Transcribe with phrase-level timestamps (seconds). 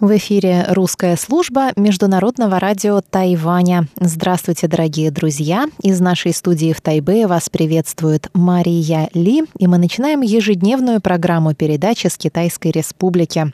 [0.00, 3.88] В эфире русская служба Международного радио Тайваня.
[3.98, 5.66] Здравствуйте, дорогие друзья!
[5.82, 12.06] Из нашей студии в Тайбе вас приветствует Мария Ли, и мы начинаем ежедневную программу передачи
[12.06, 13.52] с Китайской Республики.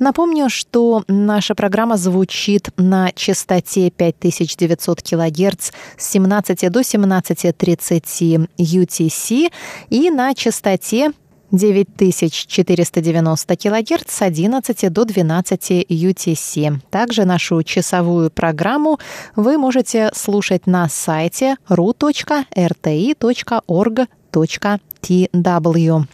[0.00, 9.52] Напомню, что наша программа звучит на частоте 5900 кГц с 17 до 17.30 UTC
[9.90, 11.12] и на частоте
[11.56, 16.80] 9490 кГц с 11 до 12 UTC.
[16.90, 18.98] Также нашу часовую программу
[19.34, 24.06] вы можете слушать на сайте ru.rti.org.tw
[25.06, 26.04] TW.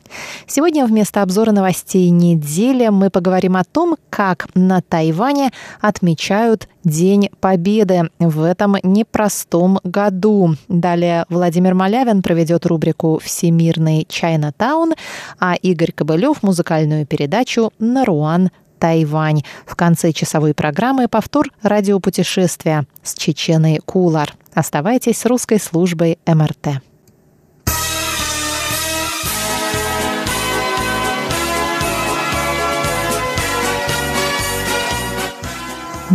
[0.47, 5.51] Сегодня вместо обзора новостей недели мы поговорим о том, как на Тайване
[5.81, 10.57] отмечают День Победы в этом непростом году.
[10.69, 14.95] Далее Владимир Малявин проведет рубрику «Всемирный Чайна-таун»,
[15.39, 19.43] а Игорь Кобылев– музыкальную передачу «Наруан Тайвань».
[19.65, 24.35] В конце часовой программы повтор радиопутешествия с Чеченой Кулар.
[24.53, 26.83] Оставайтесь с русской службой МРТ.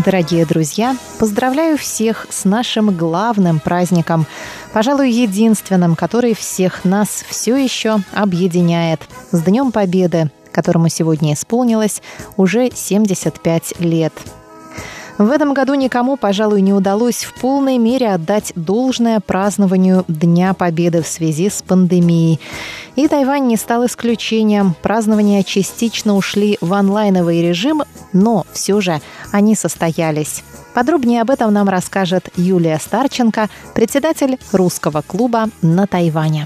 [0.05, 4.27] Дорогие друзья, поздравляю всех с нашим главным праздником,
[4.71, 9.01] пожалуй, единственным, который всех нас все еще объединяет.
[9.31, 12.03] С Днем Победы, которому сегодня исполнилось
[12.35, 14.13] уже 75 лет.
[15.17, 21.01] В этом году никому, пожалуй, не удалось в полной мере отдать должное празднованию Дня Победы
[21.01, 22.39] в связи с пандемией.
[22.95, 24.75] И Тайвань не стал исключением.
[24.81, 29.01] Празднования частично ушли в онлайновый режим, но все же
[29.31, 30.43] они состоялись.
[30.75, 36.45] Подробнее об этом нам расскажет Юлия Старченко, председатель русского клуба на Тайване.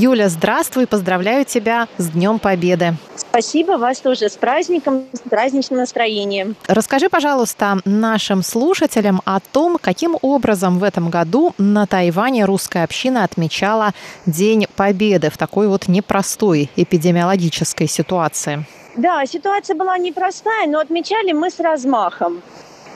[0.00, 2.94] Юля, здравствуй, поздравляю тебя с Днем Победы.
[3.16, 6.54] Спасибо, вас тоже с праздником, с праздничным настроением.
[6.68, 13.24] Расскажи, пожалуйста, нашим слушателям о том, каким образом в этом году на Тайване русская община
[13.24, 13.90] отмечала
[14.24, 18.64] День Победы в такой вот непростой эпидемиологической ситуации.
[18.94, 22.40] Да, ситуация была непростая, но отмечали мы с размахом.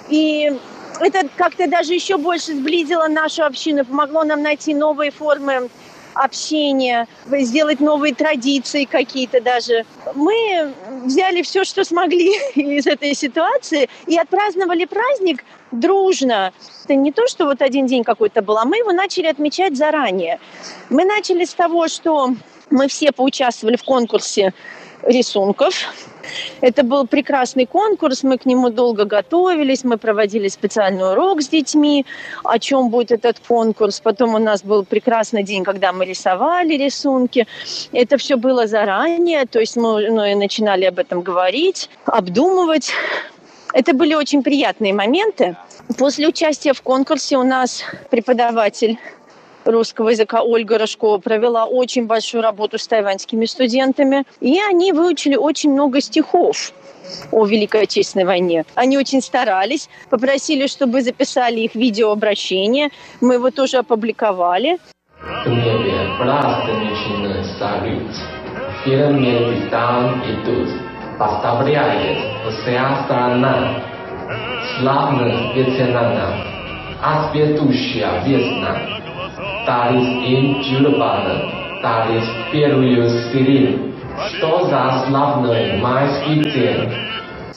[0.08, 0.52] И
[1.00, 5.69] это как-то даже еще больше сблизило нашу общину, помогло нам найти новые формы
[6.15, 9.84] общения, сделать новые традиции какие-то даже.
[10.15, 10.73] Мы
[11.05, 16.53] взяли все, что смогли из этой ситуации и отпраздновали праздник дружно.
[16.84, 20.39] Это не то, что вот один день какой-то был, а мы его начали отмечать заранее.
[20.91, 22.34] Мы начали с того, что
[22.71, 24.53] мы все поучаствовали в конкурсе
[25.03, 25.75] рисунков.
[26.60, 32.06] Это был прекрасный конкурс, мы к нему долго готовились, мы проводили специальный урок с детьми,
[32.44, 34.00] о чем будет этот конкурс.
[34.00, 37.47] Потом у нас был прекрасный день, когда мы рисовали рисунки.
[37.93, 42.93] Это все было заранее, то есть мы ну, начинали об этом говорить, обдумывать.
[43.72, 45.56] Это были очень приятные моменты.
[45.99, 48.99] После участия в конкурсе у нас преподаватель
[49.65, 54.25] русского языка Ольга Рожкова провела очень большую работу с тайваньскими студентами.
[54.41, 56.73] И они выучили очень много стихов
[57.31, 58.65] о Великой Отечественной войне.
[58.75, 62.91] Они очень старались, попросили, чтобы записали их видеообращение.
[63.21, 64.78] Мы его тоже опубликовали.
[74.79, 75.53] Славная
[79.66, 83.94] Тарис ин Джулбана, Тарис первую Сирин.
[84.29, 86.90] Что за славный майский день?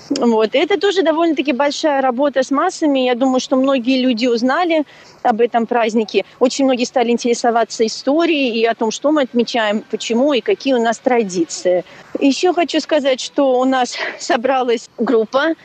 [0.10, 0.54] Вот.
[0.54, 3.00] И это тоже довольно-таки большая работа с массами.
[3.00, 4.84] Я думаю, что многие люди узнали
[5.24, 6.26] об этом празднике.
[6.40, 10.82] Очень многие стали интересоваться историей и о том, что мы отмечаем, почему и какие у
[10.82, 11.84] нас традиции.
[12.20, 15.56] Еще хочу сказать, что у нас собралась группа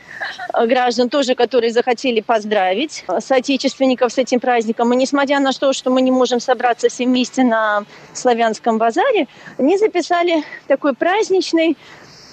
[0.65, 4.91] граждан тоже, которые захотели поздравить соотечественников с этим праздником.
[4.93, 7.83] И несмотря на то, что мы не можем собраться все вместе на
[8.13, 9.27] славянском базаре,
[9.57, 11.77] они записали такой праздничный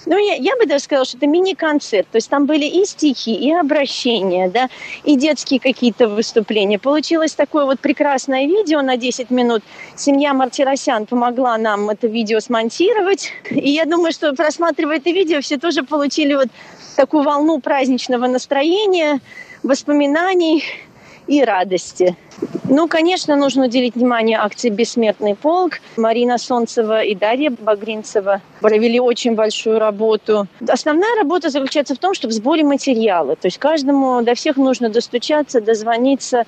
[0.09, 2.07] ну, я, я бы даже сказала, что это мини-концерт.
[2.11, 4.67] То есть там были и стихи, и обращения, да,
[5.03, 6.79] и детские какие-то выступления.
[6.79, 9.61] Получилось такое вот прекрасное видео на 10 минут.
[9.95, 13.31] Семья Мартиросян помогла нам это видео смонтировать.
[13.51, 16.47] И я думаю, что просматривая это видео, все тоже получили вот
[16.95, 19.19] такую волну праздничного настроения,
[19.61, 20.63] воспоминаний
[21.29, 22.17] и радости.
[22.67, 25.73] Ну, конечно, нужно уделить внимание акции «Бессмертный полк».
[25.95, 30.47] Марина Солнцева и Дарья Багринцева провели очень большую работу.
[30.67, 33.35] Основная работа заключается в том, что в сборе материала.
[33.35, 36.45] То есть каждому, до всех нужно достучаться, дозвониться.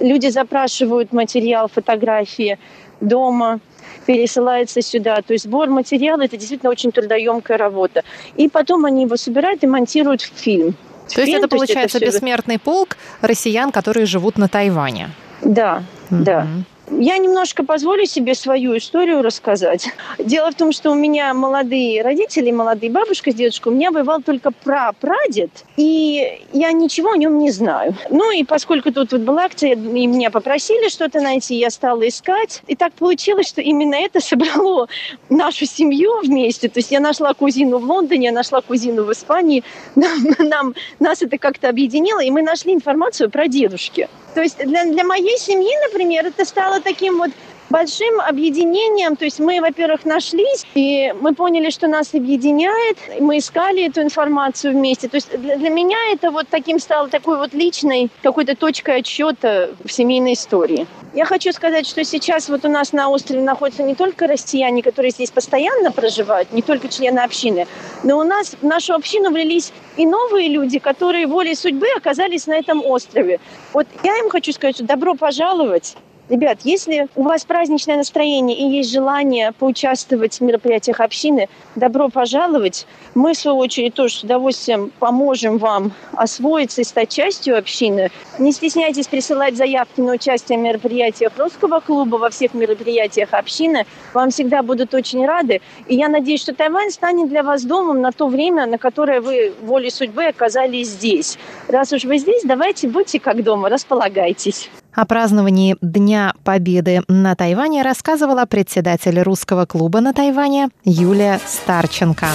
[0.00, 2.58] Люди запрашивают материал, фотографии
[3.00, 3.60] дома
[4.06, 5.22] пересылается сюда.
[5.22, 8.02] То есть сбор материала– это действительно очень трудоемкая работа.
[8.36, 10.74] И потом они его собирают и монтируют в фильм.
[11.12, 12.16] То есть это, получается, это все...
[12.16, 15.10] бессмертный полк россиян, которые живут на Тайване?
[15.42, 16.22] Да, mm-hmm.
[16.22, 16.46] да.
[16.90, 19.88] Я немножко позволю себе свою историю рассказать.
[20.18, 24.20] Дело в том, что у меня молодые родители, молодые бабушка с дедушкой, у меня воевал
[24.20, 27.96] только прапрадед, и я ничего о нем не знаю.
[28.10, 32.62] Ну и поскольку тут вот была акция, и меня попросили что-то найти, я стала искать.
[32.66, 34.88] И так получилось, что именно это собрало
[35.30, 36.68] нашу семью вместе.
[36.68, 39.64] То есть я нашла кузину в Лондоне, я нашла кузину в Испании.
[39.94, 44.08] Нам, нам, нас это как-то объединило, и мы нашли информацию про дедушки.
[44.34, 47.30] То есть для, для моей семьи, например, это стало таким вот
[47.74, 49.16] большим объединением.
[49.16, 52.98] То есть мы, во-первых, нашлись, и мы поняли, что нас объединяет.
[53.18, 55.08] Мы искали эту информацию вместе.
[55.08, 59.90] То есть для, меня это вот таким стало такой вот личной какой-то точкой отсчета в
[59.90, 60.86] семейной истории.
[61.14, 65.10] Я хочу сказать, что сейчас вот у нас на острове находятся не только россияне, которые
[65.10, 67.66] здесь постоянно проживают, не только члены общины,
[68.04, 72.54] но у нас в нашу общину влились и новые люди, которые волей судьбы оказались на
[72.54, 73.40] этом острове.
[73.72, 75.96] Вот я им хочу сказать, что добро пожаловать.
[76.30, 82.86] Ребят, если у вас праздничное настроение и есть желание поучаствовать в мероприятиях общины, добро пожаловать.
[83.14, 88.10] Мы, в свою очередь, тоже с удовольствием поможем вам освоиться и стать частью общины.
[88.38, 93.84] Не стесняйтесь присылать заявки на участие в мероприятиях русского клуба, во всех мероприятиях общины.
[94.14, 95.60] Вам всегда будут очень рады.
[95.88, 99.52] И я надеюсь, что Тайвань станет для вас домом на то время, на которое вы
[99.60, 101.38] волей судьбы оказались здесь.
[101.68, 104.70] Раз уж вы здесь, давайте будьте как дома, располагайтесь.
[104.94, 112.28] О праздновании Дня Победы на Тайване рассказывала председатель русского клуба на Тайване Юлия Старченко.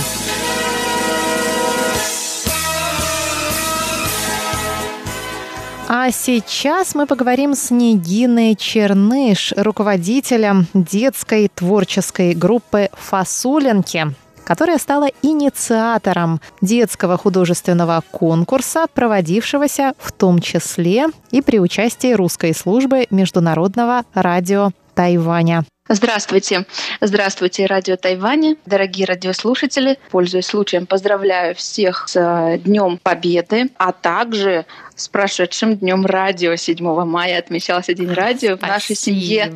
[5.87, 14.13] А сейчас мы поговорим с Нигиной Черныш, руководителем детской творческой группы «Фасулинки»,
[14.49, 23.05] которая стала инициатором детского художественного конкурса, проводившегося в том числе и при участии русской службы
[23.11, 25.65] Международного радио Тайваня.
[25.87, 26.65] Здравствуйте.
[26.99, 28.55] Здравствуйте, радио Тайваня.
[28.65, 34.65] Дорогие радиослушатели, пользуясь случаем, поздравляю всех с э, Днем Победы, а также
[34.95, 36.55] с прошедшим Днем Радио.
[36.55, 38.55] 7 мая отмечался День радио.
[38.55, 38.65] Спасибо.
[38.65, 39.53] В нашей семье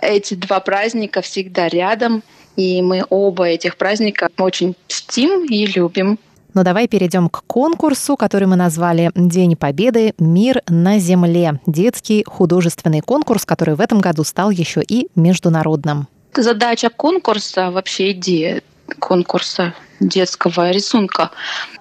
[0.00, 2.22] эти два праздника всегда рядом.
[2.56, 6.18] И мы оба этих праздника очень чтим и любим.
[6.54, 10.14] Но давай перейдем к конкурсу, который мы назвали «День Победы.
[10.18, 11.60] Мир на земле».
[11.66, 16.08] Детский художественный конкурс, который в этом году стал еще и международным.
[16.34, 18.62] Задача конкурса, вообще идея
[18.98, 21.30] конкурса детского рисунка,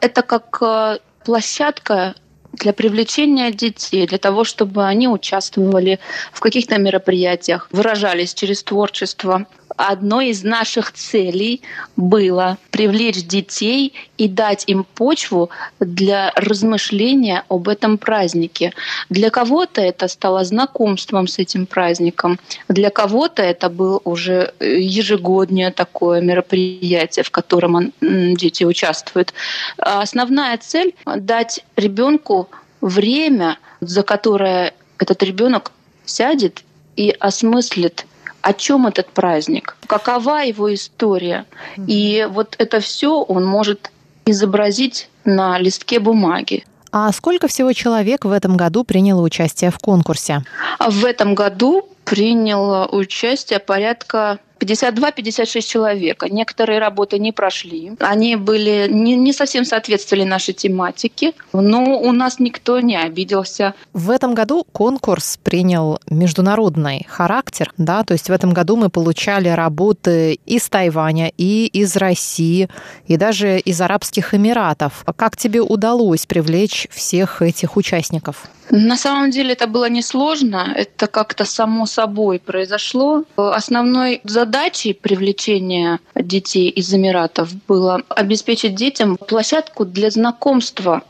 [0.02, 2.16] это как э, площадка
[2.52, 6.00] для привлечения детей, для того, чтобы они участвовали
[6.34, 9.46] в каких-то мероприятиях, выражались через творчество
[9.78, 11.62] одной из наших целей
[11.96, 15.50] было привлечь детей и дать им почву
[15.80, 18.74] для размышления об этом празднике.
[19.10, 26.22] Для кого-то это стало знакомством с этим праздником, для кого-то это было уже ежегодное такое
[26.22, 29.34] мероприятие, в котором дети участвуют.
[29.78, 32.50] А основная цель— дать ребенку
[32.82, 35.72] время, за которое этот ребенок
[36.06, 36.64] сядет
[36.96, 38.06] и осмыслит
[38.46, 41.46] о чем этот праздник, какова его история.
[41.88, 43.92] И вот это все он может
[44.28, 46.64] изобразить на листке бумаги.
[46.92, 50.44] А сколько всего человек в этом году приняло участие в конкурсе?
[50.80, 56.24] В этом году приняло участие порядка 52-56 человек.
[56.30, 57.94] Некоторые работы не прошли.
[58.00, 63.74] Они были не, не совсем соответствовали нашей тематике, но у нас никто не обиделся.
[63.94, 69.50] В этом году конкурс принял международный характер, да, то есть в этом году мы получали
[69.50, 72.70] работы из Тайваня, и из России,
[73.08, 75.06] и даже из Арабских Эмиратов.
[75.16, 78.48] Как тебе удалось привлечь всех этих участников?
[78.72, 83.24] На самом деле это было несложно, это как-то само собой произошло.
[83.36, 84.45] Основной задачей
[84.94, 91.04] привлечения детей из Эмиратов было обеспечить детям площадку для знакомства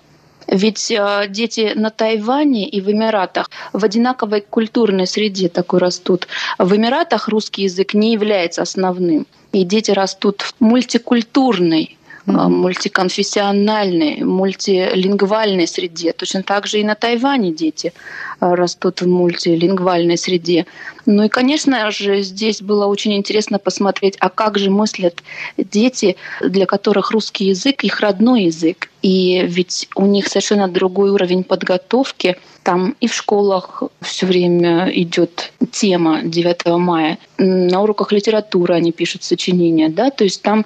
[0.47, 6.27] ведь э, дети на Тайване и в Эмиратах в одинаковой культурной среде такой растут.
[6.59, 9.25] В Эмиратах русский язык не является основным.
[9.51, 12.49] И дети растут в мультикультурной mm-hmm.
[12.49, 16.13] мультиконфессиональной, мультилингвальной среде.
[16.13, 17.93] Точно так же и на Тайване дети
[18.39, 20.65] растут в мультилингвальной среде.
[21.05, 25.21] Ну и, конечно же, здесь было очень интересно посмотреть, а как же мыслят
[25.57, 28.89] дети, для которых русский язык их родной язык.
[29.01, 32.37] И ведь у них совершенно другой уровень подготовки.
[32.63, 37.19] Там и в школах все время идет тема 9 мая.
[37.37, 39.89] На уроках литературы они пишут сочинения.
[39.89, 40.09] Да?
[40.09, 40.65] То есть там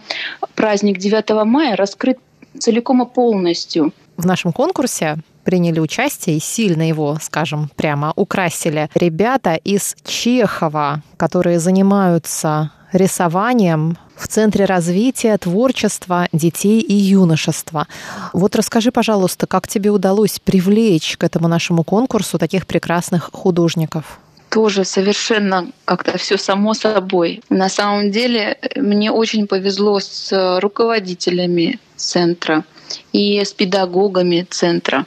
[0.56, 2.18] праздник 9 мая раскрыт
[2.58, 3.92] целиком и полностью.
[4.16, 5.18] В нашем конкурсе
[5.50, 14.28] приняли участие и сильно его, скажем, прямо украсили ребята из Чехова, которые занимаются рисованием в
[14.28, 17.88] Центре развития творчества детей и юношества.
[18.32, 24.20] Вот расскажи, пожалуйста, как тебе удалось привлечь к этому нашему конкурсу таких прекрасных художников?
[24.50, 27.42] тоже совершенно как-то все само собой.
[27.50, 32.64] На самом деле мне очень повезло с руководителями центра
[33.14, 35.06] и с педагогами центра.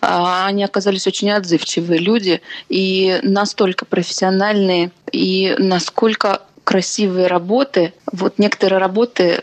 [0.00, 7.92] А, они оказались очень отзывчивые люди и настолько профессиональные, и насколько красивые работы.
[8.12, 9.42] Вот некоторые работы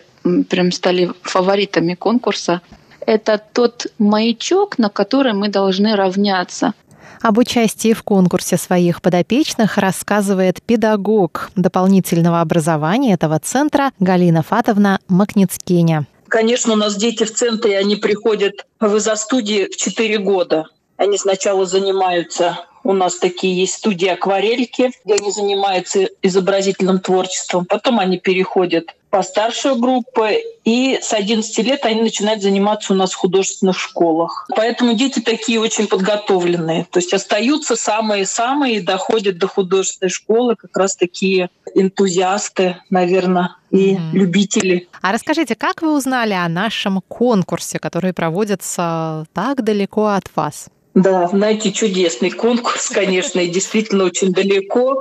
[0.49, 2.61] прям стали фаворитами конкурса.
[3.05, 6.73] Это тот маячок, на который мы должны равняться.
[7.21, 16.05] Об участии в конкурсе своих подопечных рассказывает педагог дополнительного образования этого центра Галина Фатовна Макницкеня.
[16.27, 20.65] Конечно, у нас дети в центре, они приходят в изо-студии в 4 года.
[20.97, 27.65] Они сначала занимаются у нас такие есть студии акварельки, где они занимаются изобразительным творчеством.
[27.65, 30.23] Потом они переходят по старшую группу,
[30.63, 34.47] и с 11 лет они начинают заниматься у нас в художественных школах.
[34.55, 36.85] Поэтому дети такие очень подготовленные.
[36.89, 43.95] То есть остаются самые-самые и доходят до художественной школы как раз такие энтузиасты, наверное, и
[43.95, 44.11] mm-hmm.
[44.13, 44.87] любители.
[45.01, 50.69] А расскажите, как вы узнали о нашем конкурсе, который проводится так далеко от вас?
[50.97, 54.99] Да, знаете, чудесный конкурс, конечно, и действительно очень далеко.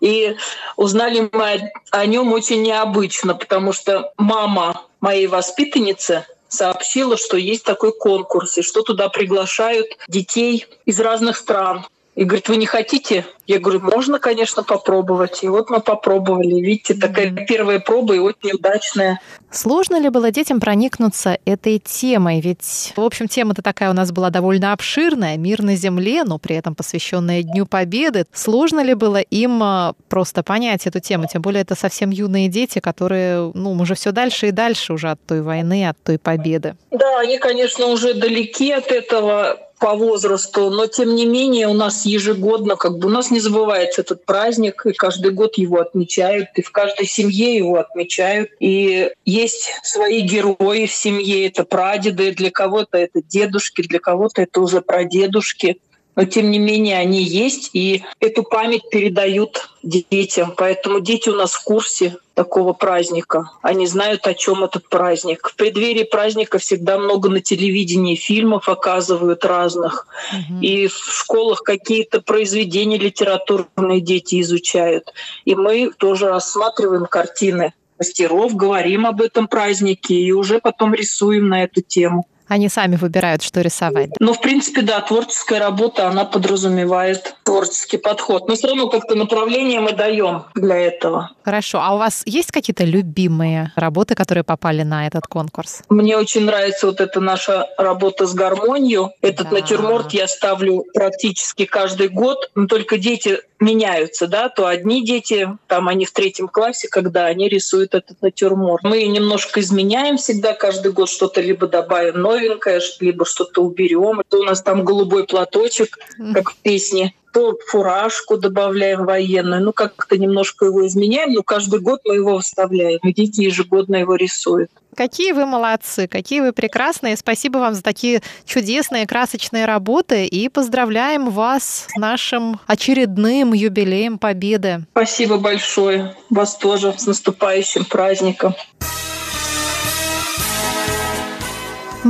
[0.00, 0.36] И
[0.76, 7.92] узнали мы о, нем очень необычно, потому что мама моей воспитанницы сообщила, что есть такой
[7.92, 11.86] конкурс, и что туда приглашают детей из разных стран.
[12.16, 13.26] И говорит, вы не хотите?
[13.46, 15.44] Я говорю, можно, конечно, попробовать.
[15.44, 16.62] И вот мы попробовали.
[16.62, 19.20] Видите, такая первая проба и очень удачная.
[19.50, 22.40] Сложно ли было детям проникнуться этой темой?
[22.40, 26.56] Ведь, в общем, тема-то такая у нас была довольно обширная, мир на Земле, но при
[26.56, 28.24] этом посвященная Дню Победы.
[28.32, 31.26] Сложно ли было им а, просто понять эту тему?
[31.30, 35.20] Тем более это совсем юные дети, которые, ну, уже все дальше и дальше уже от
[35.26, 36.76] той войны, от той победы.
[36.90, 42.06] Да, они, конечно, уже далеки от этого по возрасту, но тем не менее у нас
[42.06, 46.62] ежегодно, как бы у нас не забывается этот праздник, и каждый год его отмечают, и
[46.62, 48.50] в каждой семье его отмечают.
[48.58, 54.60] И есть свои герои в семье, это прадеды, для кого-то это дедушки, для кого-то это
[54.60, 55.78] уже прадедушки
[56.16, 60.54] но тем не менее они есть, и эту память передают детям.
[60.56, 63.50] Поэтому дети у нас в курсе такого праздника.
[63.62, 65.48] Они знают, о чем этот праздник.
[65.48, 70.08] В преддверии праздника всегда много на телевидении фильмов оказывают разных.
[70.32, 70.60] Угу.
[70.60, 75.12] И в школах какие-то произведения литературные дети изучают.
[75.44, 81.64] И мы тоже рассматриваем картины мастеров, говорим об этом празднике и уже потом рисуем на
[81.64, 82.26] эту тему.
[82.48, 84.10] Они сами выбирают, что рисовать.
[84.20, 88.48] Ну, в принципе, да, творческая работа, она подразумевает творческий подход.
[88.48, 91.30] Но все равно как-то направление мы даем для этого.
[91.44, 91.80] Хорошо.
[91.80, 95.82] А у вас есть какие-то любимые работы, которые попали на этот конкурс?
[95.88, 99.10] Мне очень нравится вот эта наша работа с гармонией.
[99.22, 99.56] Этот да.
[99.56, 102.50] натюрморт я ставлю практически каждый год.
[102.54, 107.48] Но только дети меняются, да, то одни дети, там они в третьем классе, когда они
[107.48, 108.82] рисуют этот натюрморт.
[108.84, 114.22] Мы немножко изменяем всегда, каждый год что-то либо добавим новенькое, либо что-то уберем.
[114.28, 115.98] То у нас там голубой платочек,
[116.34, 122.00] как в песне то фуражку добавляем военную, ну как-то немножко его изменяем, но каждый год
[122.06, 124.70] мы его выставляем, и дети ежегодно его рисуют.
[124.96, 127.14] Какие вы молодцы, какие вы прекрасные.
[127.14, 134.86] Спасибо вам за такие чудесные, красочные работы и поздравляем вас с нашим очередным юбилеем Победы.
[134.92, 136.16] Спасибо большое.
[136.30, 138.54] Вас тоже с наступающим праздником.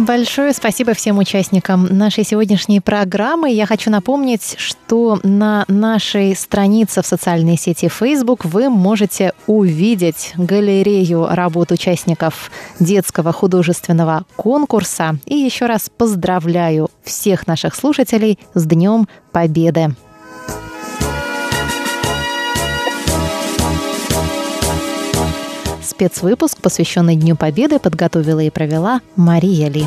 [0.04, 3.50] Большое спасибо всем участникам нашей сегодняшней программы.
[3.50, 11.26] Я хочу напомнить, что на нашей странице в социальной сети Facebook вы можете увидеть галерею
[11.30, 15.18] работ участников детского художественного конкурса.
[15.24, 19.94] И еще раз поздравляю всех наших слушателей с Днем Победы!
[25.96, 29.86] Спецвыпуск, посвященный Дню Победы, подготовила и провела Мария Ли.